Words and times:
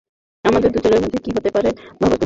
আমাদের 0.45 0.69
দুজনের 0.71 1.01
মধ্যে 1.03 1.19
কি 1.19 1.29
হতে 1.35 1.49
পারে 1.49 1.69
ভাবো 1.99 2.05
তুমি? 2.05 2.19